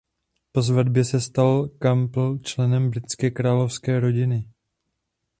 Po 0.51 0.61
svatbě 0.63 1.05
se 1.05 1.21
stal 1.21 1.67
Campbell 1.79 2.37
členem 2.39 2.89
britské 2.89 3.31
královské 3.31 3.99
rodiny. 3.99 4.45